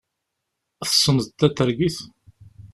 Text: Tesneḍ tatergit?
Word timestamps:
Tesneḍ 0.89 1.27
tatergit? 1.39 1.97